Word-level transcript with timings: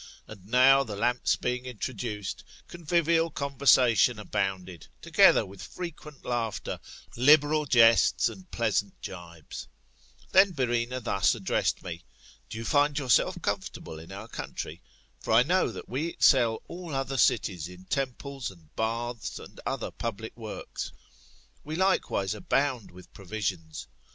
And 0.25 0.47
now, 0.47 0.83
the 0.83 0.95
lamps 0.95 1.35
being 1.35 1.65
introduced, 1.67 2.43
convivial 2.67 3.29
conversation 3.29 4.17
abounded, 4.17 4.87
together 4.99 5.45
with 5.45 5.61
frequent 5.61 6.25
laughter, 6.25 6.79
liberal 7.15 7.67
jests, 7.67 8.27
and 8.27 8.49
pleasant 8.49 8.99
gibes. 9.03 9.67
Then 10.31 10.53
Byrrhsena 10.55 11.03
thus 11.03 11.35
addressed 11.35 11.83
me: 11.83 12.03
Do 12.49 12.57
you 12.57 12.65
find 12.65 12.97
yourself 12.97 13.39
comfort 13.43 13.77
able 13.77 13.99
in 13.99 14.11
our 14.11 14.27
country? 14.27 14.81
For 15.19 15.33
I 15.33 15.43
know 15.43 15.71
that 15.71 15.87
we 15.87 16.07
excel 16.07 16.63
all 16.67 16.95
other 16.95 17.17
cities 17.17 17.67
in 17.67 17.85
temples, 17.85 18.49
and 18.49 18.75
baths, 18.75 19.37
and 19.37 19.59
other 19.67 19.91
public 19.91 20.35
works. 20.35 20.91
We 21.63 21.75
likewise 21.75 22.33
abound 22.33 22.89
with 22.89 23.13
provisions. 23.13 23.85